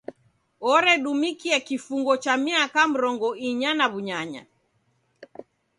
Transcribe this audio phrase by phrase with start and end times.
[0.71, 4.43] Oredumikia kifungo cha miaka mrongo inya na w'unyanya.